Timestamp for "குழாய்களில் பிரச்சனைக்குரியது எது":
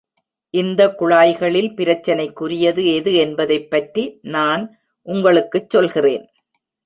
0.95-3.13